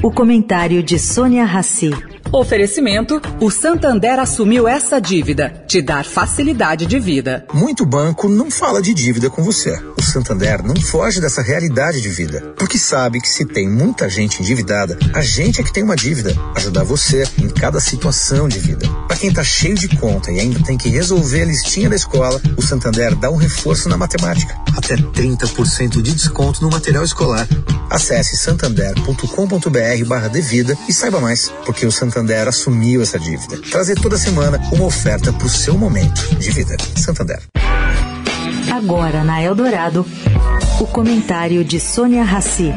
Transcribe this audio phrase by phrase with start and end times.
[0.00, 1.90] O comentário de Sônia Rassi.
[2.30, 7.44] Oferecimento: o Santander assumiu essa dívida, te dar facilidade de vida.
[7.52, 9.76] Muito banco não fala de dívida com você.
[9.98, 14.40] O Santander não foge dessa realidade de vida, porque sabe que se tem muita gente
[14.40, 18.86] endividada, a gente é que tem uma dívida, ajudar você em cada situação de vida.
[19.08, 22.40] Para quem tá cheio de conta e ainda tem que resolver a listinha da escola,
[22.56, 27.48] o Santander dá um reforço na matemática, até 30% de desconto no material escolar.
[27.90, 33.56] Acesse santander.com.br/devida e saiba mais, porque o Santander Santander assumiu essa dívida.
[33.70, 36.76] Trazer toda semana uma oferta para o seu momento de vida.
[36.96, 37.40] Santander.
[38.70, 40.04] Agora na Eldorado,
[40.80, 42.74] o comentário de Sônia Rassi.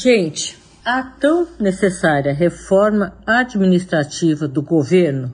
[0.00, 5.32] Gente, a tão necessária reforma administrativa do governo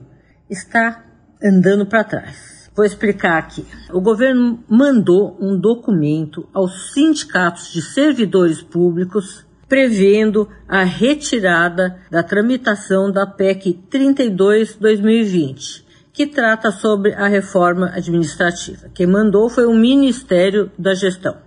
[0.49, 1.05] está
[1.39, 2.67] andando para trás.
[2.75, 3.63] Vou explicar aqui.
[3.93, 13.11] O governo mandou um documento aos sindicatos de servidores públicos prevendo a retirada da tramitação
[13.11, 18.89] da PEC 32/2020, que trata sobre a reforma administrativa.
[18.95, 21.44] Quem mandou foi o Ministério da Gestão.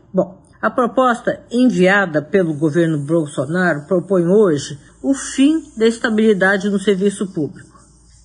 [0.61, 7.79] A proposta enviada pelo governo Bolsonaro propõe hoje o fim da estabilidade no serviço público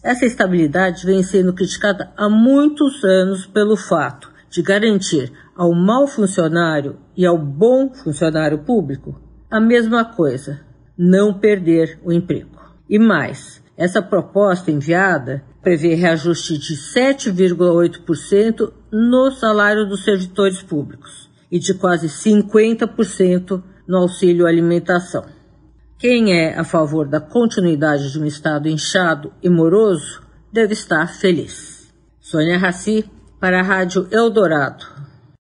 [0.04, 6.98] essa estabilidade vem sendo criticada há muitos anos pelo fato de garantir ao mau funcionário
[7.16, 9.18] e ao bom funcionário público
[9.50, 10.60] a mesma coisa,
[10.98, 12.60] não perder o emprego.
[12.90, 21.60] E mais, essa proposta enviada prevê reajuste de 7,8% no salário dos servidores públicos e
[21.60, 25.24] de quase 50% no auxílio alimentação.
[26.00, 31.94] Quem é a favor da continuidade de um Estado inchado e moroso deve estar feliz.
[32.20, 33.06] Sônia Raci,
[33.40, 34.84] para a Rádio Eldorado.